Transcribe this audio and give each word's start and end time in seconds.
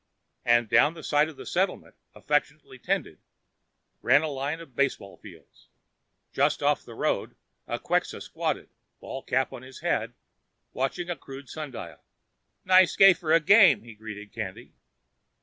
And 0.43 0.67
down 0.67 0.95
the 0.95 1.03
side 1.03 1.29
of 1.29 1.37
the 1.37 1.45
settlement, 1.45 1.93
affectionately 2.15 2.79
tended, 2.79 3.19
ran 4.01 4.23
a 4.23 4.29
line 4.29 4.59
of 4.59 4.75
baseball 4.75 5.17
fields. 5.17 5.67
Just 6.33 6.63
off 6.63 6.83
the 6.83 6.95
road, 6.95 7.35
a 7.67 7.77
Quxa 7.77 8.19
squatted, 8.23 8.69
baseball 8.95 9.21
cap 9.21 9.53
on 9.53 9.61
his 9.61 9.81
head, 9.81 10.15
watching 10.73 11.11
a 11.11 11.15
crude 11.15 11.49
sun 11.49 11.69
dial. 11.69 12.03
"Nice 12.65 12.95
day 12.95 13.13
for 13.13 13.39
game," 13.39 13.83
he 13.83 13.93
greeted 13.93 14.33
Candy. 14.33 14.73